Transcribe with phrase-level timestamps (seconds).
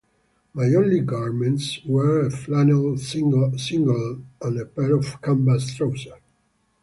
[0.55, 6.13] My only garments were a flannel singlet and a pair of canvas trousers.